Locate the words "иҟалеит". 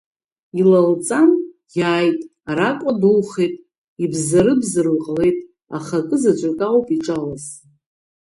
4.97-5.39